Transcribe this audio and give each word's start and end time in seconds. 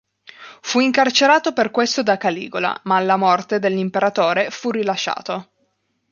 Fu 0.63 0.79
incarcerato 0.79 1.53
per 1.53 1.69
questo 1.69 2.01
da 2.01 2.17
Caligola, 2.17 2.75
ma 2.85 2.95
alla 2.95 3.17
morte 3.17 3.59
dell'imperatore, 3.59 4.49
fu 4.49 4.71
rilasciato. 4.71 5.51